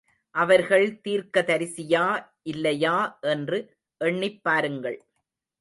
[0.35, 2.05] அவர்கள் தீர்க்கதரிசியா
[2.41, 3.17] இல்லையா
[3.21, 3.59] என்று
[3.97, 4.99] எண்ணிப் பாருங்கள்.